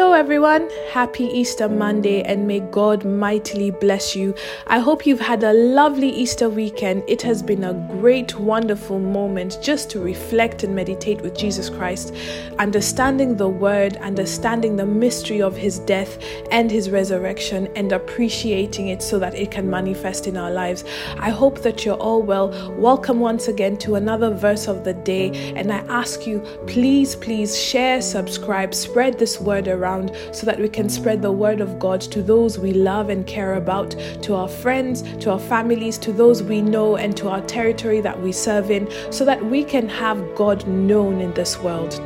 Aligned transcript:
Hello, 0.00 0.14
everyone. 0.14 0.70
Happy 0.92 1.24
Easter 1.24 1.68
Monday, 1.68 2.22
and 2.22 2.46
may 2.46 2.60
God 2.60 3.04
mightily 3.04 3.70
bless 3.70 4.16
you. 4.16 4.34
I 4.66 4.78
hope 4.78 5.04
you've 5.04 5.20
had 5.20 5.44
a 5.44 5.52
lovely 5.52 6.08
Easter 6.08 6.48
weekend. 6.48 7.04
It 7.06 7.20
has 7.20 7.42
been 7.42 7.64
a 7.64 7.74
great, 8.00 8.40
wonderful 8.40 8.98
moment 8.98 9.58
just 9.60 9.90
to 9.90 10.00
reflect 10.00 10.62
and 10.62 10.74
meditate 10.74 11.20
with 11.20 11.36
Jesus 11.36 11.68
Christ, 11.68 12.14
understanding 12.58 13.36
the 13.36 13.50
Word, 13.50 13.98
understanding 13.98 14.76
the 14.76 14.86
mystery 14.86 15.42
of 15.42 15.54
His 15.54 15.80
death 15.80 16.16
and 16.50 16.70
His 16.70 16.88
resurrection, 16.88 17.68
and 17.76 17.92
appreciating 17.92 18.88
it 18.88 19.02
so 19.02 19.18
that 19.18 19.34
it 19.34 19.50
can 19.50 19.68
manifest 19.68 20.26
in 20.26 20.38
our 20.38 20.50
lives. 20.50 20.82
I 21.18 21.28
hope 21.28 21.60
that 21.60 21.84
you're 21.84 21.96
all 21.96 22.22
well. 22.22 22.48
Welcome 22.78 23.20
once 23.20 23.48
again 23.48 23.76
to 23.78 23.96
another 23.96 24.30
verse 24.30 24.66
of 24.66 24.82
the 24.82 24.94
day, 24.94 25.52
and 25.56 25.70
I 25.70 25.80
ask 25.90 26.26
you, 26.26 26.40
please, 26.66 27.14
please 27.16 27.54
share, 27.54 28.00
subscribe, 28.00 28.74
spread 28.74 29.18
this 29.18 29.38
word 29.38 29.68
around 29.68 29.89
so 30.32 30.46
that 30.46 30.58
we 30.58 30.68
can 30.68 30.88
spread 30.88 31.22
the 31.22 31.32
word 31.32 31.60
of 31.60 31.78
God 31.78 32.00
to 32.00 32.22
those 32.22 32.58
we 32.58 32.72
love 32.72 33.08
and 33.08 33.26
care 33.26 33.54
about, 33.54 33.90
to 34.22 34.34
our 34.34 34.48
friends, 34.48 35.02
to 35.18 35.30
our 35.30 35.38
families, 35.38 35.98
to 35.98 36.12
those 36.12 36.42
we 36.42 36.60
know, 36.60 36.96
and 36.96 37.16
to 37.16 37.28
our 37.28 37.40
territory 37.42 38.00
that 38.00 38.20
we 38.20 38.32
serve 38.32 38.70
in, 38.70 38.88
so 39.10 39.24
that 39.24 39.44
we 39.44 39.64
can 39.64 39.88
have 39.88 40.34
God 40.34 40.66
known 40.66 41.20
in 41.20 41.32
this 41.34 41.58
world. 41.58 42.00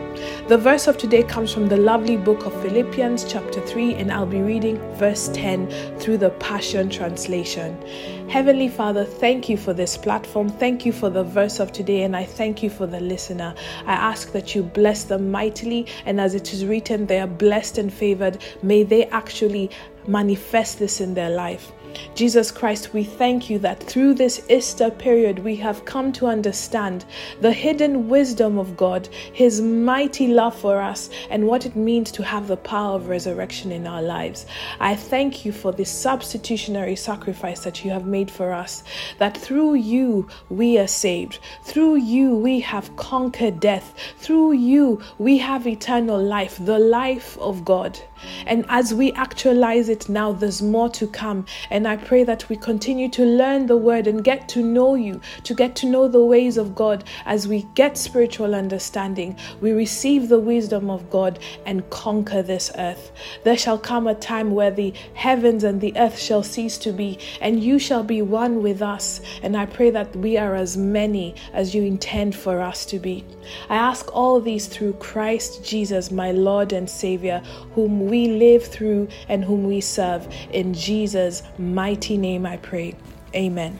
The 0.49 0.59
verse 0.59 0.87
of 0.87 0.99
today 0.99 1.23
comes 1.23 1.53
from 1.53 1.69
the 1.69 1.77
lovely 1.77 2.17
book 2.17 2.47
of 2.47 2.53
Philippians, 2.63 3.25
chapter 3.25 3.61
3, 3.67 3.95
and 3.95 4.13
I'll 4.13 4.27
be 4.27 4.41
reading 4.41 4.79
verse 4.95 5.29
10 5.33 5.99
through 5.99 6.19
the 6.19 6.31
Passion 6.31 6.89
Translation. 6.89 7.81
Heavenly 8.29 8.69
Father, 8.69 9.05
thank 9.05 9.49
you 9.49 9.57
for 9.57 9.73
this 9.73 9.97
platform. 9.97 10.49
Thank 10.49 10.87
you 10.87 10.93
for 10.93 11.11
the 11.11 11.25
verse 11.25 11.61
of 11.61 11.73
today, 11.73 12.03
and 12.03 12.15
I 12.17 12.25
thank 12.25 12.63
you 12.63 12.71
for 12.71 12.87
the 12.87 13.01
listener. 13.01 13.55
I 13.87 13.95
ask 13.95 14.33
that 14.33 14.55
you 14.55 14.63
bless 14.63 15.05
them 15.05 15.31
mightily, 15.31 15.87
and 16.07 16.21
as 16.21 16.35
it 16.35 16.53
is 16.53 16.65
written, 16.65 17.07
they 17.07 17.21
are 17.21 17.27
blessed 17.27 17.79
and 17.79 17.93
favored. 17.93 18.45
May 18.63 18.83
they 18.83 19.07
actually 19.07 19.71
manifest 20.07 20.79
this 20.79 21.01
in 21.01 21.15
their 21.15 21.31
life. 21.31 21.73
Jesus 22.15 22.51
Christ, 22.51 22.95
we 22.95 23.05
thank 23.05 23.51
you 23.51 23.59
that 23.61 23.83
through 23.83 24.15
this 24.15 24.45
Easter 24.49 24.91
period 24.91 25.41
we 25.41 25.57
have 25.57 25.85
come 25.85 26.13
to 26.13 26.27
understand 26.27 27.05
the 27.41 27.53
hidden 27.53 28.09
wisdom 28.09 28.59
of 28.59 28.77
God, 28.77 29.09
His 29.33 29.61
mighty 29.61 30.29
love 30.29 30.59
for 30.59 30.81
us, 30.81 31.11
and 31.31 31.47
what 31.47 31.67
it 31.67 31.77
means 31.77 32.11
to 32.13 32.23
have 32.23 32.49
the 32.49 32.57
power 32.57 32.97
of 32.97 33.09
resurrection 33.09 33.73
in 33.73 33.87
our 33.87 34.03
lives. 34.03 34.47
I 34.81 34.95
thank 34.95 35.45
you 35.45 35.53
for 35.53 35.73
this 35.73 35.91
substitutionary 35.91 36.97
sacrifice 36.97 37.61
that 37.61 37.85
you 37.85 37.91
have 37.91 38.07
made 38.07 38.31
for 38.31 38.53
us, 38.53 38.85
that 39.19 39.37
through 39.37 39.75
you 39.75 40.29
we 40.49 40.79
are 40.79 40.87
saved, 40.87 41.39
through 41.63 41.97
you 41.97 42.37
we 42.37 42.61
have 42.61 42.95
conquered 42.97 43.61
death, 43.61 43.95
through 44.19 44.53
you 44.53 45.03
we 45.19 45.39
have 45.39 45.67
eternal 45.67 46.23
life, 46.23 46.59
the 46.65 46.79
life 46.79 47.39
of 47.39 47.65
God. 47.65 47.99
And 48.47 48.65
as 48.69 48.95
we 48.95 49.13
actualize 49.13 49.89
it 49.89 50.09
now, 50.09 50.33
there's 50.33 50.63
more 50.63 50.89
to 50.91 51.07
come. 51.07 51.47
And 51.71 51.87
I 51.89 51.97
pray 51.97 52.25
that 52.25 52.49
we 52.49 52.57
continue 52.57 53.09
to 53.11 53.25
learn 53.25 53.67
the 53.67 53.77
word 53.77 54.07
and 54.07 54.23
get 54.23 54.49
to 54.51 54.63
know 54.63 54.95
you, 54.95 55.21
to 55.45 55.55
get 55.55 55.77
to 55.77 55.87
know 55.87 56.09
the 56.09 56.25
ways 56.25 56.57
of 56.57 56.75
God. 56.75 57.05
As 57.27 57.49
we 57.49 57.67
get 57.75 57.97
spiritual 57.97 58.55
understanding, 58.55 59.37
we 59.61 59.73
receive 59.73 60.29
the 60.29 60.39
wisdom 60.39 60.91
of 60.91 61.11
God 61.11 61.39
and 61.67 61.89
conquer 61.91 62.43
this 62.43 62.71
earth. 62.79 63.13
There 63.45 63.57
shall 63.57 63.79
come 63.79 64.07
a 64.07 64.15
time 64.15 64.53
where 64.53 64.71
the 64.71 64.93
heavens 65.15 65.65
and 65.65 65.81
the 65.81 65.97
earth 65.97 66.19
shall 66.19 66.43
cease 66.43 66.79
to 66.79 66.93
be, 66.93 67.19
and 67.41 67.63
you 67.63 67.79
shall 67.79 68.03
be 68.03 68.23
one 68.23 68.63
with 68.63 68.83
us. 68.83 69.21
And 69.43 69.57
I 69.57 69.67
pray 69.67 69.91
that 69.91 70.15
we 70.17 70.37
are 70.37 70.55
as 70.55 70.77
many 70.77 71.35
as 71.53 71.75
you 71.75 71.83
intend 71.83 72.35
for 72.35 72.61
us 72.61 72.87
to 72.87 72.99
be. 72.99 73.25
I 73.69 73.77
ask 73.77 74.15
all 74.15 74.41
these 74.41 74.67
through 74.67 74.95
Christ 74.95 75.65
Jesus, 75.65 76.11
my 76.11 76.31
Lord 76.31 76.73
and 76.73 76.89
Savior, 76.89 77.43
whom 77.75 78.07
we 78.07 78.14
live 78.15 78.65
through 78.65 79.09
and 79.29 79.45
whom 79.45 79.65
we 79.65 79.81
serve. 79.81 80.27
In 80.51 80.75
Jesus' 80.75 81.43
mighty 81.59 82.17
name 82.17 82.47
I 82.47 82.57
pray. 82.57 82.95
Amen. 83.35 83.79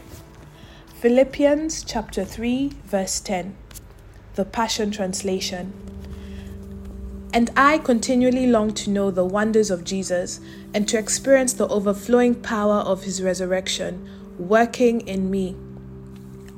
Philippians 0.95 1.85
chapter 1.85 2.25
3, 2.25 2.73
verse 2.85 3.21
10, 3.21 3.57
the 4.35 4.45
Passion 4.45 4.91
Translation. 4.91 5.73
And 7.33 7.51
I 7.57 7.79
continually 7.79 8.47
long 8.47 8.73
to 8.75 8.91
know 8.91 9.11
the 9.11 9.25
wonders 9.25 9.71
of 9.71 9.85
Jesus 9.85 10.41
and 10.73 10.89
to 10.89 10.99
experience 10.99 11.53
the 11.53 11.69
overflowing 11.69 12.35
power 12.37 12.77
of 12.77 13.03
his 13.03 13.23
resurrection 13.23 14.09
working 14.39 15.01
in 15.03 15.31
me. 15.31 15.57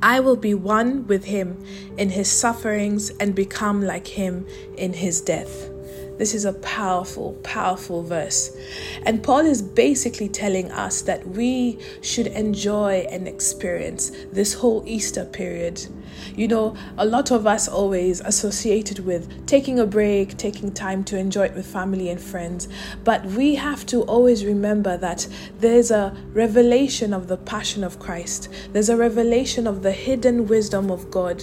I 0.02 0.20
will 0.20 0.36
be 0.36 0.54
one 0.54 1.06
with 1.06 1.24
him 1.24 1.64
in 1.96 2.10
his 2.10 2.30
sufferings 2.30 3.10
and 3.18 3.34
become 3.34 3.82
like 3.82 4.06
him 4.06 4.46
in 4.76 4.92
his 4.92 5.20
death. 5.20 5.70
This 6.18 6.34
is 6.34 6.44
a 6.44 6.54
powerful, 6.54 7.34
powerful 7.42 8.02
verse. 8.02 8.56
And 9.04 9.22
Paul 9.22 9.40
is 9.40 9.60
basically 9.60 10.28
telling 10.28 10.70
us 10.70 11.02
that 11.02 11.26
we 11.28 11.78
should 12.00 12.28
enjoy 12.28 13.06
and 13.10 13.28
experience 13.28 14.10
this 14.32 14.54
whole 14.54 14.82
Easter 14.86 15.24
period. 15.24 15.86
You 16.34 16.48
know, 16.48 16.76
a 16.96 17.04
lot 17.04 17.30
of 17.30 17.46
us 17.46 17.68
always 17.68 18.20
associated 18.20 19.00
with 19.00 19.46
taking 19.46 19.78
a 19.78 19.86
break, 19.86 20.36
taking 20.36 20.72
time 20.72 21.04
to 21.04 21.18
enjoy 21.18 21.46
it 21.46 21.54
with 21.54 21.66
family 21.66 22.08
and 22.08 22.20
friends. 22.20 22.68
But 23.04 23.24
we 23.26 23.54
have 23.56 23.84
to 23.86 24.02
always 24.02 24.44
remember 24.44 24.96
that 24.96 25.26
there's 25.58 25.90
a 25.90 26.16
revelation 26.32 27.12
of 27.12 27.28
the 27.28 27.36
passion 27.36 27.84
of 27.84 27.98
Christ, 27.98 28.48
there's 28.72 28.88
a 28.88 28.96
revelation 28.96 29.66
of 29.66 29.82
the 29.82 29.92
hidden 29.92 30.46
wisdom 30.46 30.90
of 30.90 31.10
God 31.10 31.42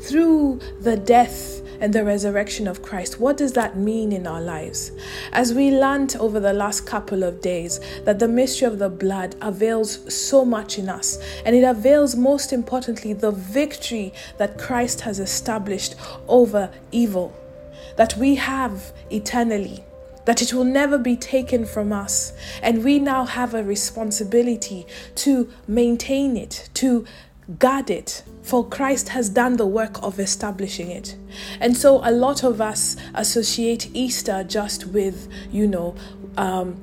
through 0.00 0.60
the 0.80 0.96
death 0.96 1.60
and 1.80 1.92
the 1.92 2.04
resurrection 2.04 2.66
of 2.66 2.82
Christ. 2.82 3.20
What 3.20 3.36
does 3.36 3.52
that 3.52 3.76
mean 3.76 4.12
in 4.12 4.26
our 4.26 4.40
lives? 4.40 4.92
As 5.32 5.52
we 5.52 5.70
learned 5.70 6.16
over 6.16 6.40
the 6.40 6.52
last 6.52 6.86
couple 6.86 7.22
of 7.22 7.40
days 7.40 7.80
that 8.04 8.18
the 8.18 8.28
mystery 8.28 8.66
of 8.66 8.78
the 8.78 8.88
blood 8.88 9.36
avails 9.40 10.14
so 10.14 10.44
much 10.44 10.78
in 10.78 10.88
us, 10.88 11.18
and 11.44 11.54
it 11.54 11.64
avails 11.64 12.16
most 12.16 12.52
importantly 12.52 13.12
the 13.12 13.30
victory 13.30 14.12
that 14.38 14.58
Christ 14.58 15.02
has 15.02 15.18
established 15.18 15.94
over 16.28 16.70
evil 16.92 17.34
that 17.96 18.16
we 18.16 18.34
have 18.34 18.92
eternally 19.10 19.84
that 20.24 20.40
it 20.40 20.54
will 20.54 20.64
never 20.64 20.98
be 20.98 21.16
taken 21.16 21.64
from 21.66 21.92
us. 21.92 22.32
And 22.62 22.82
we 22.82 22.98
now 22.98 23.24
have 23.24 23.54
a 23.54 23.62
responsibility 23.62 24.86
to 25.16 25.52
maintain 25.66 26.36
it, 26.36 26.70
to 26.74 27.04
guard 27.58 27.90
it, 27.90 28.22
for 28.42 28.66
Christ 28.66 29.10
has 29.10 29.28
done 29.28 29.56
the 29.56 29.66
work 29.66 30.02
of 30.02 30.18
establishing 30.18 30.90
it. 30.90 31.16
And 31.60 31.76
so 31.76 32.00
a 32.04 32.10
lot 32.10 32.44
of 32.44 32.60
us 32.60 32.96
associate 33.14 33.90
Easter 33.94 34.44
just 34.44 34.86
with, 34.86 35.28
you 35.50 35.66
know, 35.66 35.94
um, 36.36 36.76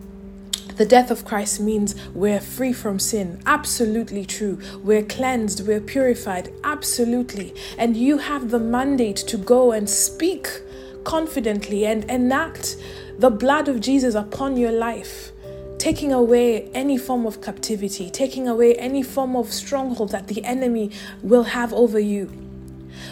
the 0.76 0.86
death 0.86 1.12
of 1.12 1.26
Christ 1.26 1.60
means 1.60 1.96
we're 2.10 2.40
free 2.40 2.74
from 2.74 2.98
sin. 2.98 3.42
Absolutely 3.46 4.26
true. 4.26 4.60
We're 4.84 5.04
cleansed, 5.04 5.68
we're 5.68 5.82
purified. 5.82 6.52
Absolutely. 6.64 7.54
And 7.78 7.96
you 7.98 8.18
have 8.18 8.50
the 8.50 8.60
mandate 8.60 9.18
to 9.18 9.38
go 9.38 9.72
and 9.72 9.90
speak 9.90 10.48
confidently 11.04 11.86
and 11.86 12.04
enact 12.06 12.78
the 13.20 13.30
blood 13.30 13.68
of 13.68 13.82
Jesus 13.82 14.16
upon 14.16 14.58
your 14.58 14.72
life 14.72 15.31
taking 15.82 16.14
away 16.14 16.70
any 16.76 16.96
form 16.96 17.26
of 17.26 17.42
captivity, 17.42 18.08
taking 18.12 18.48
away 18.48 18.76
any 18.76 19.02
form 19.02 19.36
of 19.36 19.52
stronghold 19.52 20.12
that 20.12 20.28
the 20.28 20.44
enemy 20.46 20.92
will 21.24 21.42
have 21.42 21.74
over 21.74 21.98
you. 21.98 22.32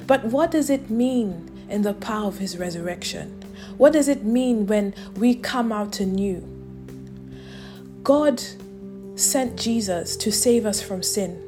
But 0.05 0.25
what 0.25 0.51
does 0.51 0.69
it 0.69 0.87
mean 0.87 1.49
in 1.67 1.81
the 1.81 1.95
power 1.95 2.27
of 2.27 2.37
his 2.37 2.59
resurrection? 2.59 3.43
What 3.77 3.93
does 3.93 4.07
it 4.07 4.23
mean 4.23 4.67
when 4.67 4.93
we 5.15 5.33
come 5.33 5.71
out 5.71 5.99
anew? 5.99 6.47
God 8.03 8.39
sent 9.15 9.57
Jesus 9.57 10.15
to 10.17 10.31
save 10.31 10.67
us 10.67 10.79
from 10.79 11.01
sin. 11.01 11.41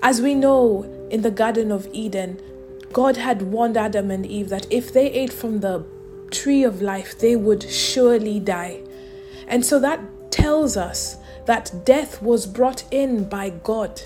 As 0.00 0.22
we 0.22 0.36
know 0.36 0.84
in 1.10 1.22
the 1.22 1.32
Garden 1.32 1.72
of 1.72 1.88
Eden, 1.92 2.40
God 2.92 3.16
had 3.16 3.42
warned 3.42 3.76
Adam 3.76 4.12
and 4.12 4.24
Eve 4.24 4.48
that 4.50 4.68
if 4.70 4.92
they 4.92 5.10
ate 5.10 5.32
from 5.32 5.58
the 5.58 5.84
tree 6.30 6.62
of 6.62 6.80
life, 6.80 7.18
they 7.18 7.34
would 7.34 7.68
surely 7.68 8.38
die. 8.38 8.80
And 9.46 9.64
so 9.64 9.78
that 9.80 10.00
tells 10.30 10.76
us 10.76 11.16
that 11.46 11.84
death 11.84 12.22
was 12.22 12.46
brought 12.46 12.84
in 12.90 13.28
by 13.28 13.50
God. 13.50 14.00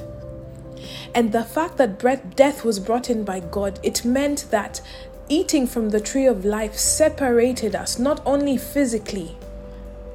And 1.15 1.33
the 1.33 1.45
fact 1.45 1.77
that 1.79 1.99
death 2.37 2.65
was 2.65 2.79
brought 2.79 3.11
in 3.11 3.25
by 3.25 3.41
God, 3.41 3.81
it 3.83 4.05
meant 4.05 4.47
that 4.51 4.81
eating 5.29 5.67
from 5.67 5.91
the 5.91 6.01
tree 6.01 6.27
of 6.27 6.45
life 6.45 6.75
separated 6.75 7.75
us, 7.75 7.99
not 7.99 8.23
only 8.25 8.57
physically 8.57 9.37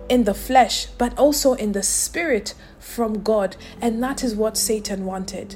in 0.10 0.24
the 0.24 0.34
flesh, 0.34 0.88
but 0.98 1.18
also 1.18 1.54
in 1.54 1.72
the 1.72 1.84
spirit 1.84 2.54
from 2.80 3.24
God. 3.24 3.56
And 3.82 4.02
that 4.04 4.24
is 4.24 4.36
what 4.36 4.58
Satan 4.58 5.06
wanted. 5.06 5.56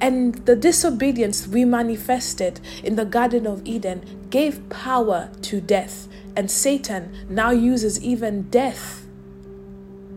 And 0.00 0.34
the 0.46 0.56
disobedience 0.56 1.46
we 1.46 1.64
manifested 1.64 2.60
in 2.82 2.96
the 2.96 3.04
Garden 3.04 3.46
of 3.46 3.62
Eden 3.64 4.28
gave 4.30 4.68
power 4.68 5.30
to 5.42 5.60
death. 5.60 6.08
And 6.36 6.50
Satan 6.50 7.12
now 7.28 7.50
uses 7.50 8.02
even 8.02 8.42
death 8.50 9.06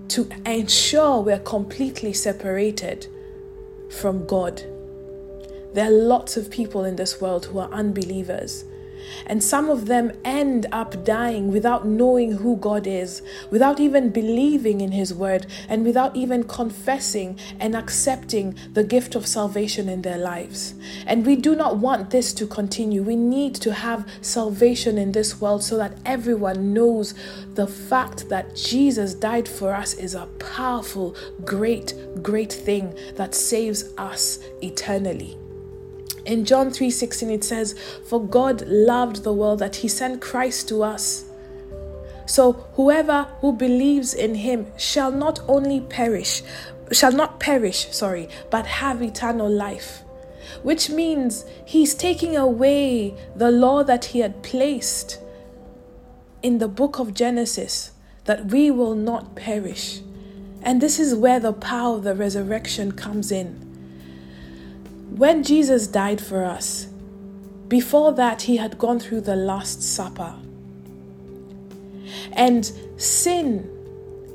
to 0.09 0.29
ensure 0.45 1.21
we're 1.21 1.39
completely 1.39 2.13
separated 2.13 3.07
from 3.89 4.25
God. 4.25 4.61
There 5.73 5.85
are 5.85 5.91
lots 5.91 6.37
of 6.37 6.51
people 6.51 6.85
in 6.85 6.95
this 6.97 7.19
world 7.19 7.45
who 7.45 7.59
are 7.59 7.71
unbelievers. 7.71 8.63
And 9.25 9.43
some 9.43 9.69
of 9.69 9.85
them 9.85 10.11
end 10.23 10.65
up 10.71 11.03
dying 11.03 11.51
without 11.51 11.85
knowing 11.85 12.33
who 12.33 12.57
God 12.57 12.87
is, 12.87 13.21
without 13.49 13.79
even 13.79 14.09
believing 14.09 14.81
in 14.81 14.91
His 14.91 15.13
word, 15.13 15.45
and 15.69 15.85
without 15.85 16.15
even 16.15 16.43
confessing 16.43 17.37
and 17.59 17.75
accepting 17.75 18.55
the 18.73 18.83
gift 18.83 19.15
of 19.15 19.27
salvation 19.27 19.89
in 19.89 20.01
their 20.01 20.17
lives. 20.17 20.73
And 21.05 21.25
we 21.25 21.35
do 21.35 21.55
not 21.55 21.77
want 21.77 22.09
this 22.09 22.33
to 22.33 22.47
continue. 22.47 23.03
We 23.03 23.15
need 23.15 23.55
to 23.55 23.73
have 23.73 24.07
salvation 24.21 24.97
in 24.97 25.11
this 25.11 25.39
world 25.39 25.63
so 25.63 25.77
that 25.77 25.97
everyone 26.05 26.73
knows 26.73 27.13
the 27.53 27.67
fact 27.67 28.29
that 28.29 28.55
Jesus 28.55 29.13
died 29.13 29.47
for 29.47 29.73
us 29.73 29.93
is 29.93 30.15
a 30.15 30.25
powerful, 30.39 31.15
great, 31.45 31.93
great 32.21 32.51
thing 32.51 32.97
that 33.15 33.35
saves 33.35 33.93
us 33.97 34.39
eternally. 34.61 35.37
In 36.25 36.45
John 36.45 36.71
3:16 36.71 37.29
it 37.29 37.43
says, 37.43 37.75
"For 38.07 38.21
God 38.21 38.63
loved 38.67 39.23
the 39.23 39.33
world 39.33 39.59
that 39.59 39.77
he 39.77 39.87
sent 39.87 40.21
Christ 40.21 40.67
to 40.69 40.83
us." 40.83 41.25
So 42.25 42.53
whoever 42.75 43.27
who 43.41 43.51
believes 43.51 44.13
in 44.13 44.35
him 44.35 44.67
shall 44.77 45.11
not 45.11 45.41
only 45.47 45.81
perish, 45.81 46.41
shall 46.91 47.11
not 47.11 47.39
perish, 47.39 47.87
sorry, 47.91 48.29
but 48.49 48.65
have 48.65 49.01
eternal 49.01 49.49
life. 49.49 50.03
Which 50.61 50.89
means 50.89 51.43
he's 51.65 51.93
taking 51.93 52.37
away 52.37 53.15
the 53.35 53.51
law 53.51 53.83
that 53.83 54.05
he 54.05 54.19
had 54.19 54.43
placed 54.43 55.19
in 56.41 56.59
the 56.59 56.67
book 56.67 56.99
of 56.99 57.13
Genesis 57.13 57.91
that 58.25 58.51
we 58.51 58.71
will 58.71 58.95
not 58.95 59.35
perish. 59.35 60.01
And 60.61 60.79
this 60.79 60.99
is 60.99 61.15
where 61.15 61.41
the 61.41 61.51
power 61.51 61.97
of 61.97 62.03
the 62.03 62.15
resurrection 62.15 62.93
comes 62.93 63.31
in. 63.31 63.62
When 65.15 65.43
Jesus 65.43 65.85
died 65.85 66.19
for 66.19 66.43
us, 66.43 66.87
before 67.67 68.13
that, 68.13 68.41
he 68.41 68.57
had 68.57 68.79
gone 68.79 68.99
through 68.99 69.21
the 69.21 69.35
Last 69.35 69.83
Supper. 69.83 70.33
And 72.31 72.65
sin 72.97 73.69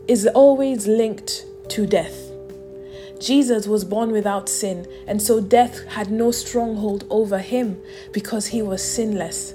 is 0.06 0.28
always 0.28 0.86
linked 0.86 1.44
to 1.70 1.84
death. 1.84 2.30
Jesus 3.18 3.66
was 3.66 3.84
born 3.84 4.12
without 4.12 4.48
sin, 4.48 4.86
and 5.08 5.20
so 5.20 5.40
death 5.40 5.84
had 5.88 6.12
no 6.12 6.30
stronghold 6.30 7.04
over 7.10 7.40
him 7.40 7.82
because 8.12 8.46
he 8.46 8.62
was 8.62 8.80
sinless. 8.80 9.54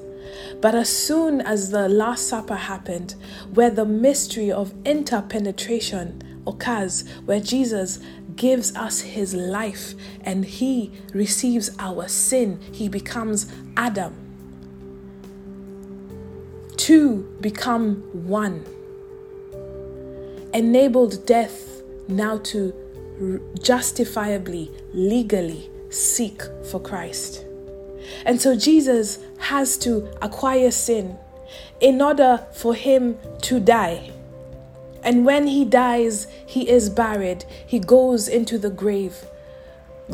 But 0.60 0.76
as 0.76 0.90
soon 0.90 1.40
as 1.40 1.72
the 1.72 1.88
Last 1.88 2.28
Supper 2.28 2.58
happened, 2.58 3.16
where 3.54 3.70
the 3.70 3.86
mystery 3.86 4.52
of 4.52 4.74
interpenetration 4.84 6.22
occurs, 6.46 7.08
where 7.26 7.40
Jesus 7.40 8.00
gives 8.36 8.76
us 8.76 9.02
his 9.02 9.34
life 9.34 9.94
and 10.22 10.46
he 10.46 10.92
receives 11.14 11.70
our 11.80 12.08
sin. 12.08 12.60
He 12.72 12.90
becomes 12.90 13.52
Adam. 13.78 14.16
Two 16.78 17.36
become 17.40 17.96
one. 18.28 18.66
Enabled 20.54 21.26
death 21.26 21.82
now 22.08 22.38
to 22.40 22.74
justifiably, 23.62 24.72
legally 24.94 25.70
seek 25.90 26.42
for 26.70 26.80
Christ. 26.80 27.46
And 28.26 28.42
so 28.42 28.56
Jesus 28.56 29.20
has 29.38 29.78
to 29.80 30.10
acquire 30.22 30.72
sin 30.72 31.18
in 31.80 32.02
order 32.02 32.46
for 32.54 32.74
him 32.74 33.18
to 33.44 33.60
die. 33.60 34.13
And 35.04 35.26
when 35.26 35.48
he 35.48 35.66
dies, 35.66 36.28
he 36.46 36.70
is 36.70 36.90
buried. 36.90 37.44
He 37.68 37.80
goes 37.80 38.28
into 38.28 38.58
the 38.58 38.70
grave. 38.70 39.26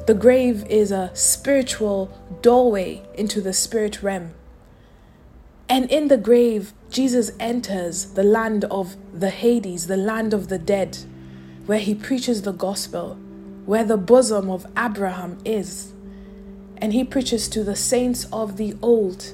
The 0.08 0.14
grave 0.14 0.66
is 0.68 0.92
a 0.92 1.12
spiritual 1.14 2.12
doorway 2.42 3.04
into 3.14 3.42
the 3.42 3.54
spirit 3.54 4.02
realm. 4.02 4.34
And 5.68 5.92
in 5.92 6.08
the 6.08 6.18
grave, 6.18 6.74
Jesus 6.90 7.32
enters 7.40 8.06
the 8.14 8.24
land 8.24 8.66
of 8.66 8.96
the 9.14 9.30
Hades, 9.30 9.86
the 9.86 9.98
land 9.98 10.34
of 10.34 10.48
the 10.48 10.58
dead, 10.58 10.98
where 11.68 11.80
he 11.80 11.94
preaches 11.94 12.42
the 12.42 12.52
gospel, 12.52 13.16
where 13.66 13.84
the 13.84 13.98
bosom 13.98 14.50
of 14.50 14.66
Abraham 14.76 15.38
is. 15.46 15.94
And 16.78 16.94
he 16.94 17.04
preaches 17.04 17.48
to 17.50 17.64
the 17.64 17.76
saints 17.76 18.26
of 18.34 18.58
the 18.58 18.76
old. 18.82 19.34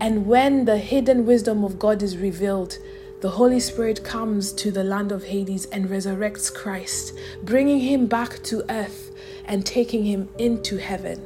And 0.00 0.26
when 0.26 0.64
the 0.64 0.78
hidden 0.78 1.24
wisdom 1.26 1.62
of 1.62 1.78
God 1.78 2.02
is 2.02 2.16
revealed, 2.16 2.76
the 3.22 3.30
Holy 3.30 3.60
Spirit 3.60 4.02
comes 4.02 4.52
to 4.52 4.72
the 4.72 4.82
land 4.82 5.12
of 5.12 5.22
Hades 5.22 5.66
and 5.66 5.88
resurrects 5.88 6.52
Christ, 6.52 7.16
bringing 7.44 7.78
him 7.78 8.08
back 8.08 8.42
to 8.42 8.64
earth 8.68 9.12
and 9.44 9.64
taking 9.64 10.04
him 10.04 10.28
into 10.38 10.76
heaven. 10.78 11.22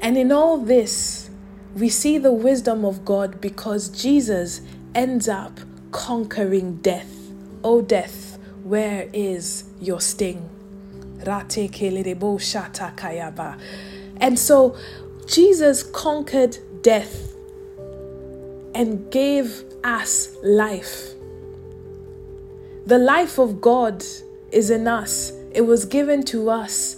And 0.00 0.16
in 0.16 0.32
all 0.32 0.56
this, 0.56 1.28
we 1.74 1.90
see 1.90 2.16
the 2.16 2.32
wisdom 2.32 2.86
of 2.86 3.04
God 3.04 3.38
because 3.42 3.90
Jesus 3.90 4.62
ends 4.94 5.28
up 5.28 5.60
conquering 5.90 6.76
death. 6.76 7.14
O 7.62 7.82
death, 7.82 8.38
where 8.62 9.10
is 9.12 9.64
your 9.78 10.00
sting? 10.00 10.48
And 14.20 14.38
so 14.38 14.76
Jesus 15.26 15.82
conquered 15.82 16.58
death 16.82 17.34
and 18.74 19.10
gave 19.10 19.67
us 19.84 20.34
life. 20.42 21.14
The 22.86 22.98
life 22.98 23.38
of 23.38 23.60
God 23.60 24.04
is 24.50 24.70
in 24.70 24.88
us, 24.88 25.32
it 25.52 25.62
was 25.62 25.84
given 25.84 26.22
to 26.24 26.50
us 26.50 26.96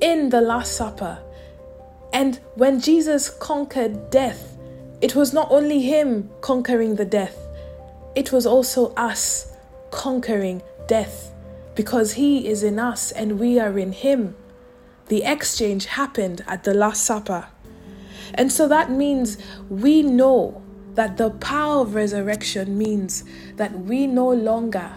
in 0.00 0.28
the 0.28 0.40
Last 0.40 0.76
Supper. 0.76 1.18
And 2.12 2.38
when 2.54 2.80
Jesus 2.80 3.30
conquered 3.30 4.10
death, 4.10 4.56
it 5.00 5.14
was 5.14 5.32
not 5.32 5.50
only 5.50 5.80
Him 5.80 6.30
conquering 6.40 6.96
the 6.96 7.04
death, 7.04 7.38
it 8.14 8.30
was 8.30 8.46
also 8.46 8.92
us 8.94 9.52
conquering 9.90 10.62
death 10.86 11.32
because 11.74 12.12
He 12.12 12.46
is 12.46 12.62
in 12.62 12.78
us 12.78 13.10
and 13.12 13.38
we 13.38 13.58
are 13.58 13.78
in 13.78 13.92
Him. 13.92 14.36
The 15.08 15.24
exchange 15.24 15.86
happened 15.86 16.44
at 16.46 16.64
the 16.64 16.74
Last 16.74 17.04
Supper. 17.04 17.46
And 18.34 18.52
so 18.52 18.68
that 18.68 18.90
means 18.90 19.38
we 19.68 20.02
know 20.02 20.61
that 20.94 21.16
the 21.16 21.30
power 21.30 21.82
of 21.82 21.94
resurrection 21.94 22.76
means 22.76 23.24
that 23.56 23.72
we 23.72 24.06
no 24.06 24.30
longer 24.30 24.92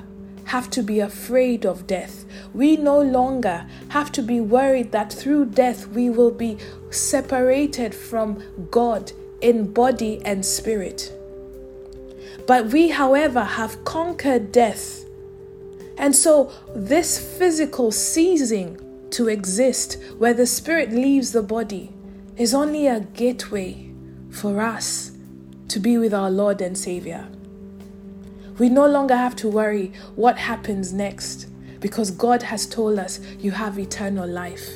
have 0.45 0.69
to 0.69 0.83
be 0.83 0.99
afraid 0.99 1.65
of 1.65 1.87
death. 1.87 2.25
We 2.53 2.77
no 2.77 3.01
longer 3.01 3.65
have 3.89 4.11
to 4.13 4.21
be 4.21 4.39
worried 4.39 4.91
that 4.91 5.11
through 5.11 5.45
death 5.45 5.87
we 5.87 6.09
will 6.09 6.31
be 6.31 6.57
separated 6.91 7.95
from 7.95 8.43
God 8.69 9.11
in 9.41 9.73
body 9.73 10.21
and 10.23 10.45
spirit. 10.45 11.11
But 12.47 12.67
we, 12.67 12.89
however, 12.89 13.43
have 13.43 13.83
conquered 13.85 14.51
death. 14.51 15.03
And 15.97 16.15
so, 16.15 16.51
this 16.75 17.17
physical 17.37 17.91
ceasing 17.91 18.79
to 19.11 19.29
exist, 19.29 19.97
where 20.17 20.33
the 20.33 20.45
spirit 20.45 20.91
leaves 20.91 21.31
the 21.31 21.41
body, 21.41 21.91
is 22.37 22.53
only 22.53 22.85
a 22.85 22.99
gateway 22.99 23.89
for 24.29 24.61
us 24.61 25.14
to 25.67 25.79
be 25.79 25.97
with 25.97 26.13
our 26.13 26.29
Lord 26.29 26.61
and 26.61 26.77
Savior. 26.77 27.27
We 28.57 28.69
no 28.69 28.87
longer 28.87 29.15
have 29.15 29.35
to 29.37 29.49
worry 29.49 29.91
what 30.15 30.37
happens 30.37 30.93
next 30.93 31.47
because 31.79 32.11
God 32.11 32.43
has 32.43 32.65
told 32.65 32.99
us 32.99 33.19
you 33.39 33.51
have 33.51 33.77
eternal 33.77 34.27
life. 34.27 34.69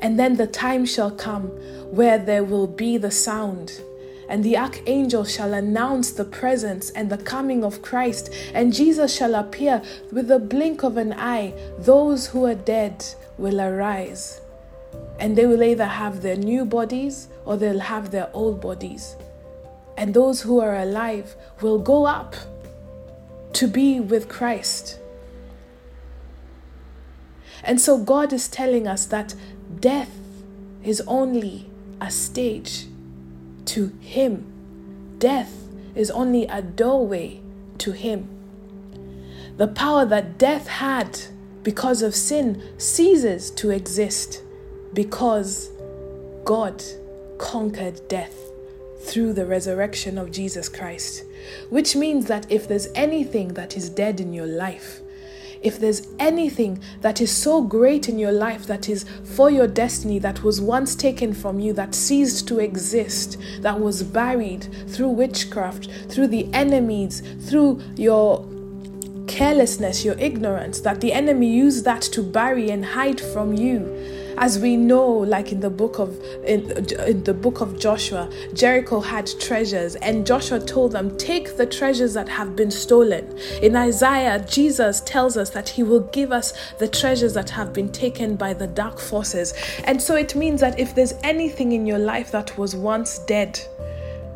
And 0.00 0.18
then 0.18 0.36
the 0.36 0.46
time 0.46 0.84
shall 0.84 1.10
come 1.10 1.44
where 1.90 2.18
there 2.18 2.44
will 2.44 2.66
be 2.66 2.98
the 2.98 3.10
sound, 3.10 3.80
and 4.28 4.42
the 4.42 4.56
archangel 4.58 5.24
shall 5.24 5.54
announce 5.54 6.10
the 6.12 6.24
presence 6.24 6.90
and 6.90 7.08
the 7.08 7.18
coming 7.18 7.64
of 7.64 7.82
Christ, 7.82 8.32
and 8.52 8.72
Jesus 8.72 9.14
shall 9.14 9.34
appear 9.34 9.82
with 10.10 10.28
the 10.28 10.38
blink 10.38 10.82
of 10.82 10.96
an 10.96 11.12
eye. 11.12 11.54
Those 11.78 12.26
who 12.26 12.46
are 12.46 12.54
dead 12.54 13.04
will 13.38 13.60
arise, 13.60 14.40
and 15.20 15.36
they 15.36 15.46
will 15.46 15.62
either 15.62 15.86
have 15.86 16.20
their 16.22 16.36
new 16.36 16.64
bodies 16.64 17.28
or 17.44 17.56
they'll 17.56 17.80
have 17.80 18.10
their 18.10 18.28
old 18.34 18.60
bodies 18.60 19.16
and 19.96 20.14
those 20.14 20.42
who 20.42 20.60
are 20.60 20.76
alive 20.76 21.34
will 21.60 21.78
go 21.78 22.06
up 22.06 22.34
to 23.54 23.66
be 23.66 24.00
with 24.00 24.28
Christ. 24.28 24.98
And 27.62 27.80
so 27.80 27.98
God 27.98 28.32
is 28.32 28.48
telling 28.48 28.86
us 28.86 29.06
that 29.06 29.34
death 29.80 30.10
is 30.82 31.00
only 31.06 31.70
a 32.00 32.10
stage 32.10 32.86
to 33.66 33.92
Him, 34.00 35.16
death 35.18 35.52
is 35.94 36.10
only 36.10 36.46
a 36.46 36.62
doorway 36.62 37.40
to 37.78 37.92
Him. 37.92 38.28
The 39.56 39.68
power 39.68 40.04
that 40.06 40.38
death 40.38 40.66
had 40.66 41.18
because 41.62 42.02
of 42.02 42.14
sin 42.14 42.62
ceases 42.78 43.50
to 43.52 43.70
exist 43.70 44.42
because 44.92 45.70
God 46.44 46.82
conquered 47.38 48.00
death 48.08 48.51
through 49.02 49.32
the 49.32 49.46
resurrection 49.46 50.18
of 50.18 50.30
Jesus 50.30 50.68
Christ. 50.68 51.24
Which 51.70 51.96
means 51.96 52.26
that 52.26 52.50
if 52.50 52.68
there's 52.68 52.88
anything 52.94 53.54
that 53.54 53.76
is 53.76 53.90
dead 53.90 54.20
in 54.20 54.32
your 54.32 54.46
life, 54.46 55.00
if 55.62 55.78
there's 55.78 56.08
anything 56.18 56.80
that 57.02 57.20
is 57.20 57.30
so 57.30 57.62
great 57.62 58.08
in 58.08 58.18
your 58.18 58.32
life 58.32 58.66
that 58.66 58.88
is 58.88 59.04
for 59.22 59.50
your 59.50 59.68
destiny, 59.68 60.18
that 60.18 60.42
was 60.42 60.60
once 60.60 60.94
taken 60.94 61.32
from 61.32 61.60
you, 61.60 61.72
that 61.74 61.94
ceased 61.94 62.48
to 62.48 62.58
exist, 62.58 63.38
that 63.60 63.78
was 63.78 64.02
buried 64.02 64.66
through 64.88 65.08
witchcraft, 65.10 65.88
through 66.08 66.28
the 66.28 66.52
enemies, 66.52 67.22
through 67.48 67.80
your 67.96 68.44
carelessness, 69.28 70.04
your 70.04 70.18
ignorance, 70.18 70.80
that 70.80 71.00
the 71.00 71.12
enemy 71.12 71.48
used 71.48 71.84
that 71.84 72.02
to 72.02 72.22
bury 72.22 72.70
and 72.70 72.84
hide 72.84 73.20
from 73.20 73.54
you 73.54 74.21
as 74.38 74.58
we 74.58 74.76
know 74.76 75.06
like 75.06 75.52
in 75.52 75.60
the 75.60 75.70
book 75.70 75.98
of 75.98 76.22
in, 76.44 76.70
in, 77.06 77.22
the 77.24 77.34
book 77.34 77.60
of 77.60 77.78
joshua 77.78 78.30
jericho 78.54 79.00
had 79.00 79.30
treasures 79.40 79.96
and 79.96 80.26
joshua 80.26 80.58
told 80.60 80.92
them 80.92 81.16
take 81.18 81.56
the 81.56 81.66
treasures 81.66 82.14
that 82.14 82.28
have 82.28 82.56
been 82.56 82.70
stolen. 82.70 83.38
In 83.62 83.76
isaiah 83.76 84.44
jesus 84.48 85.00
tells 85.02 85.36
us 85.36 85.50
that 85.50 85.68
he 85.68 85.82
will 85.82 86.06
give 86.12 86.32
us 86.32 86.52
the 86.78 86.88
treasures 86.88 87.34
that 87.34 87.50
have 87.50 87.72
been 87.72 87.90
taken 87.90 88.36
by 88.36 88.52
the 88.54 88.66
dark 88.66 88.98
forces. 88.98 89.54
And 89.84 90.00
so 90.00 90.16
it 90.16 90.34
means 90.34 90.60
that 90.60 90.78
if 90.78 90.94
there's 90.94 91.14
anything 91.22 91.72
in 91.72 91.86
your 91.86 91.98
life 91.98 92.30
that 92.32 92.56
was 92.58 92.74
once 92.74 93.18
dead 93.20 93.60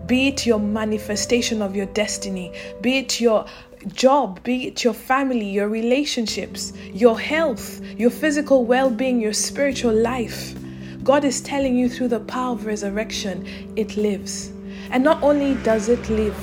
be 0.06 0.28
it 0.28 0.46
your 0.46 0.60
manifestation 0.60 1.60
of 1.60 1.74
your 1.74 1.86
destiny, 1.86 2.52
be 2.80 2.98
it 2.98 3.20
your 3.20 3.44
job, 3.92 4.42
be 4.42 4.68
it 4.68 4.84
your 4.84 4.94
family, 4.94 5.48
your 5.48 5.68
relationships, 5.68 6.72
your 6.92 7.18
health, 7.18 7.80
your 7.96 8.10
physical 8.10 8.64
well 8.64 8.90
being, 8.90 9.20
your 9.20 9.32
spiritual 9.32 9.94
life. 9.94 10.54
God 11.02 11.24
is 11.24 11.40
telling 11.40 11.76
you 11.76 11.88
through 11.88 12.08
the 12.08 12.20
power 12.20 12.52
of 12.52 12.66
resurrection, 12.66 13.46
it 13.76 13.96
lives. 13.96 14.52
And 14.90 15.04
not 15.04 15.22
only 15.22 15.54
does 15.62 15.88
it 15.88 16.08
live, 16.08 16.36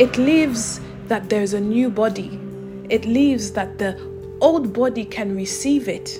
it 0.00 0.16
lives 0.16 0.80
that 1.08 1.28
there's 1.28 1.52
a 1.52 1.60
new 1.60 1.90
body, 1.90 2.38
it 2.88 3.04
lives 3.04 3.52
that 3.52 3.78
the 3.78 3.98
old 4.40 4.72
body 4.72 5.04
can 5.04 5.36
receive 5.36 5.88
it. 5.88 6.18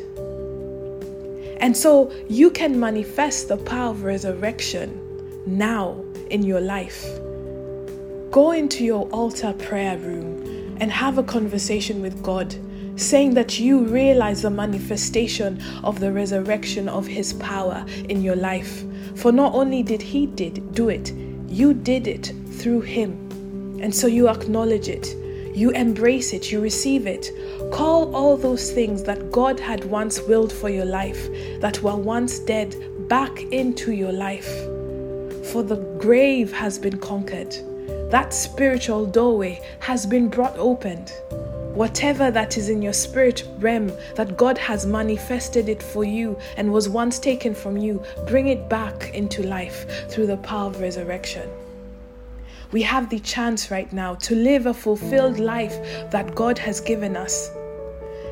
And 1.60 1.76
so 1.76 2.10
you 2.28 2.50
can 2.50 2.78
manifest 2.78 3.48
the 3.48 3.56
power 3.56 3.90
of 3.90 4.02
resurrection 4.02 5.00
now 5.46 6.04
in 6.30 6.42
your 6.42 6.60
life. 6.60 7.04
Go 8.30 8.52
into 8.52 8.84
your 8.84 9.08
altar 9.08 9.52
prayer 9.54 9.98
room 9.98 10.39
and 10.80 10.90
have 10.90 11.18
a 11.18 11.22
conversation 11.22 12.00
with 12.00 12.22
God, 12.22 12.54
saying 12.96 13.34
that 13.34 13.60
you 13.60 13.84
realize 13.84 14.42
the 14.42 14.50
manifestation 14.50 15.62
of 15.84 16.00
the 16.00 16.10
resurrection 16.10 16.88
of 16.88 17.06
His 17.06 17.34
power 17.34 17.84
in 18.08 18.22
your 18.22 18.36
life. 18.36 18.84
For 19.14 19.30
not 19.30 19.54
only 19.54 19.82
did 19.82 20.02
He 20.02 20.26
did 20.26 20.74
do 20.74 20.88
it, 20.88 21.12
you 21.46 21.74
did 21.74 22.08
it 22.08 22.32
through 22.52 22.80
Him. 22.80 23.12
And 23.82 23.94
so 23.94 24.06
you 24.06 24.28
acknowledge 24.28 24.88
it, 24.88 25.14
you 25.54 25.70
embrace 25.70 26.32
it, 26.32 26.50
you 26.50 26.60
receive 26.60 27.06
it. 27.06 27.30
Call 27.72 28.14
all 28.14 28.36
those 28.36 28.72
things 28.72 29.02
that 29.04 29.30
God 29.30 29.60
had 29.60 29.84
once 29.84 30.20
willed 30.22 30.52
for 30.52 30.68
your 30.68 30.84
life, 30.84 31.28
that 31.60 31.82
were 31.82 31.96
once 31.96 32.38
dead, 32.38 32.74
back 33.08 33.42
into 33.44 33.92
your 33.92 34.12
life. 34.12 34.50
For 35.52 35.62
the 35.62 35.76
grave 35.98 36.52
has 36.52 36.78
been 36.78 36.98
conquered 36.98 37.56
that 38.10 38.34
spiritual 38.34 39.06
doorway 39.06 39.60
has 39.78 40.04
been 40.04 40.28
brought 40.28 40.56
opened. 40.58 41.12
Whatever 41.74 42.32
that 42.32 42.58
is 42.58 42.68
in 42.68 42.82
your 42.82 42.92
spirit 42.92 43.46
realm 43.58 43.92
that 44.16 44.36
God 44.36 44.58
has 44.58 44.84
manifested 44.84 45.68
it 45.68 45.82
for 45.82 46.02
you 46.02 46.36
and 46.56 46.72
was 46.72 46.88
once 46.88 47.20
taken 47.20 47.54
from 47.54 47.76
you, 47.76 48.02
bring 48.26 48.48
it 48.48 48.68
back 48.68 49.14
into 49.14 49.44
life 49.44 50.10
through 50.10 50.26
the 50.26 50.36
power 50.38 50.66
of 50.66 50.80
resurrection. 50.80 51.48
We 52.72 52.82
have 52.82 53.08
the 53.10 53.20
chance 53.20 53.70
right 53.70 53.92
now 53.92 54.16
to 54.16 54.34
live 54.34 54.66
a 54.66 54.74
fulfilled 54.74 55.38
life 55.38 55.76
that 56.10 56.34
God 56.34 56.58
has 56.58 56.80
given 56.80 57.16
us. 57.16 57.50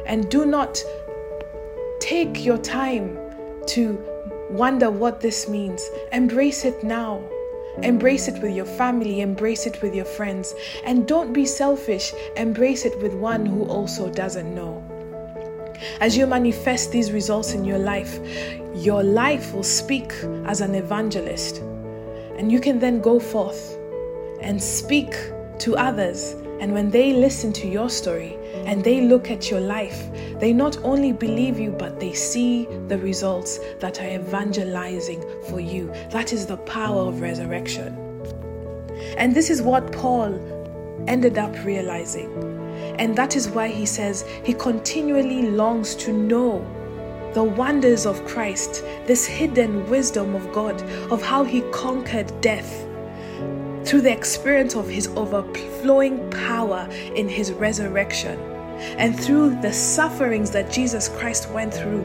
And 0.07 0.29
do 0.31 0.45
not 0.45 0.83
take 2.01 2.45
your 2.45 2.59
time 2.59 3.17
to 3.69 3.99
wonder 4.51 4.91
what 4.91 5.21
this 5.21 5.49
means. 5.49 5.89
Embrace 6.13 6.65
it 6.65 6.83
now. 6.83 7.23
Embrace 7.83 8.29
it 8.29 8.43
with 8.43 8.55
your 8.55 8.65
family, 8.65 9.21
embrace 9.21 9.67
it 9.67 9.81
with 9.83 9.95
your 9.95 10.05
friends. 10.05 10.55
And 10.85 11.07
don't 11.07 11.33
be 11.33 11.47
selfish, 11.47 12.13
embrace 12.37 12.85
it 12.85 13.01
with 13.01 13.15
one 13.15 13.47
who 13.47 13.65
also 13.65 14.11
doesn't 14.11 14.55
know. 14.55 14.85
As 16.01 16.17
you 16.17 16.27
manifest 16.27 16.91
these 16.91 17.13
results 17.13 17.53
in 17.53 17.65
your 17.65 17.79
life, 17.79 18.19
your 18.75 19.03
life 19.03 19.55
will 19.55 19.63
speak 19.63 20.13
as 20.45 20.61
an 20.61 20.75
evangelist. 20.75 21.59
And 22.37 22.51
you 22.51 22.61
can 22.61 22.79
then 22.79 23.01
go 23.01 23.21
forth 23.21 23.77
and 24.41 24.63
speak 24.63 25.15
to 25.59 25.77
others. 25.77 26.35
And 26.61 26.73
when 26.73 26.91
they 26.91 27.13
listen 27.13 27.53
to 27.55 27.69
your 27.69 27.89
story 27.89 28.37
and 28.67 28.83
they 28.83 29.03
look 29.03 29.31
at 29.31 29.51
your 29.51 29.61
life, 29.61 30.09
they 30.41 30.53
not 30.53 30.77
only 30.85 31.13
believe 31.13 31.59
you, 31.59 31.71
but 31.71 32.01
they 32.01 32.13
see 32.13 32.67
the 32.89 32.99
results 32.99 33.59
that 33.79 34.01
are 34.01 34.09
evangelizing 34.09 35.25
for 35.49 35.61
you. 35.61 35.93
That 36.11 36.33
is 36.33 36.47
the 36.47 36.57
power 36.57 37.03
of 37.09 37.21
resurrection. 37.21 37.97
And 39.17 39.35
this 39.35 39.51
is 39.51 39.63
what 39.63 39.93
Paul 39.93 40.35
ended 41.07 41.39
up 41.39 41.55
realizing. 41.65 42.31
And 42.99 43.15
that 43.17 43.37
is 43.37 43.49
why 43.49 43.69
he 43.69 43.87
says 43.87 44.25
he 44.45 44.53
continually 44.53 45.43
longs 45.51 45.95
to 45.97 46.13
know 46.13 46.67
the 47.35 47.45
wonders 47.45 48.07
of 48.07 48.25
Christ, 48.27 48.83
this 49.07 49.27
hidden 49.27 49.89
wisdom 49.89 50.35
of 50.35 50.53
God, 50.53 50.83
of 51.13 51.23
how 51.23 51.45
he 51.45 51.61
conquered 51.73 52.33
death 52.41 52.85
through 53.89 54.03
the 54.03 54.13
experience 54.13 54.77
of 54.77 54.87
his 54.87 55.09
overflowing 55.17 56.29
power 56.31 56.87
in 57.15 57.27
his 57.27 57.53
resurrection 57.53 58.39
and 58.99 59.19
through 59.19 59.61
the 59.61 59.73
sufferings 59.73 60.51
that 60.51 60.71
Jesus 60.71 61.09
Christ 61.09 61.51
went 61.51 61.75
through, 61.75 62.03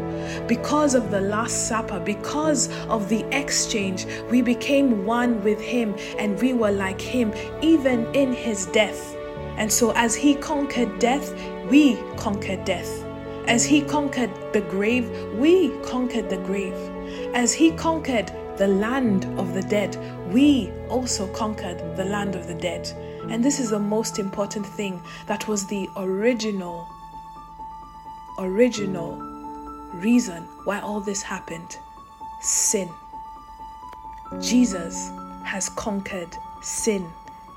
because 0.47 0.95
of 0.95 1.11
the 1.11 1.21
Last 1.21 1.67
Supper, 1.67 1.99
because 1.99 2.69
of 2.85 3.09
the 3.09 3.25
exchange, 3.37 4.07
we 4.29 4.41
became 4.41 5.05
one 5.05 5.43
with 5.43 5.61
Him 5.61 5.95
and 6.17 6.39
we 6.41 6.53
were 6.53 6.71
like 6.71 6.99
Him 6.99 7.33
even 7.61 8.05
in 8.15 8.33
His 8.33 8.65
death. 8.67 9.15
And 9.57 9.71
so, 9.71 9.91
as 9.95 10.15
He 10.15 10.35
conquered 10.35 10.99
death, 10.99 11.33
we 11.69 11.97
conquered 12.17 12.65
death. 12.65 13.03
As 13.45 13.65
He 13.65 13.81
conquered 13.81 14.31
the 14.51 14.61
grave, 14.61 15.09
we 15.35 15.69
conquered 15.81 16.29
the 16.29 16.37
grave. 16.37 16.77
As 17.35 17.53
He 17.53 17.71
conquered 17.71 18.31
the 18.57 18.67
land 18.67 19.25
of 19.39 19.53
the 19.53 19.61
dead, 19.61 19.97
we 20.31 20.71
also 20.89 21.27
conquered 21.33 21.95
the 21.95 22.05
land 22.05 22.35
of 22.35 22.47
the 22.47 22.53
dead. 22.53 22.87
And 23.29 23.43
this 23.43 23.59
is 23.59 23.69
the 23.69 23.79
most 23.79 24.19
important 24.19 24.65
thing 24.65 25.01
that 25.27 25.47
was 25.47 25.65
the 25.67 25.87
original, 25.97 26.87
original 28.39 29.17
reason 29.93 30.43
why 30.65 30.79
all 30.79 30.99
this 30.99 31.21
happened 31.21 31.77
sin. 32.41 32.89
Jesus 34.41 35.11
has 35.43 35.69
conquered 35.69 36.35
sin, 36.61 37.07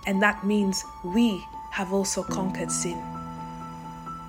and 0.06 0.22
that 0.22 0.44
means 0.44 0.84
we 1.02 1.44
have 1.70 1.92
also 1.92 2.22
conquered 2.22 2.70
sin. 2.70 3.15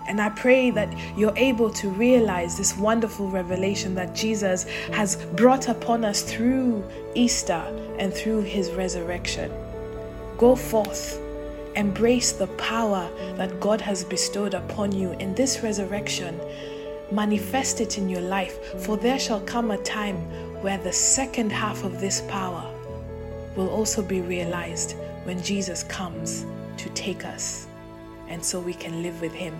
And 0.08 0.22
I 0.22 0.30
pray 0.30 0.70
that 0.72 0.90
you're 1.18 1.38
able 1.38 1.70
to 1.72 1.90
realize 1.90 2.58
this 2.58 2.78
wonderful 2.78 3.30
revelation 3.30 3.94
that 3.96 4.16
Jesus 4.16 4.64
has 4.94 5.18
brought 5.36 5.68
upon 5.68 6.06
us 6.06 6.22
through 6.22 6.84
Easter 7.14 7.62
and 8.00 8.14
through 8.14 8.42
his 8.44 8.72
resurrection. 8.72 9.52
Go 10.38 10.56
forth, 10.56 11.20
embrace 11.76 12.32
the 12.32 12.48
power 12.48 13.10
that 13.36 13.60
God 13.60 13.82
has 13.82 14.04
bestowed 14.04 14.54
upon 14.54 14.94
you 14.94 15.12
in 15.14 15.36
this 15.36 15.62
resurrection. 15.62 16.40
Manifest 17.12 17.82
it 17.82 17.98
in 17.98 18.08
your 18.08 18.22
life, 18.22 18.82
for 18.86 18.98
there 18.98 19.20
shall 19.20 19.42
come 19.42 19.72
a 19.72 19.78
time 19.80 20.18
where 20.62 20.78
the 20.78 20.94
second 20.94 21.52
half 21.52 21.84
of 21.84 22.00
this 22.00 22.22
power 22.30 22.64
will 23.56 23.70
also 23.70 24.02
be 24.02 24.22
realized 24.22 24.96
when 25.24 25.42
Jesus 25.42 25.84
comes 25.84 26.46
to 26.78 26.90
take 26.90 27.26
us, 27.26 27.68
and 28.30 28.44
so 28.44 28.60
we 28.60 28.74
can 28.74 29.04
live 29.04 29.20
with 29.22 29.34
him. 29.34 29.56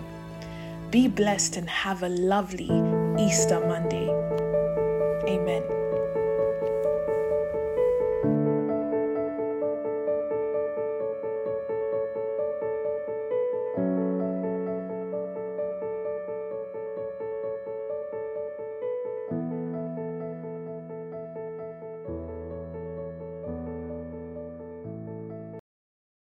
Be 0.90 1.06
blessed 1.06 1.58
and 1.58 1.68
have 1.68 2.02
a 2.02 2.08
lovely 2.08 2.70
Easter 3.18 3.60
Monday. 3.60 4.08
Amen. 5.28 5.77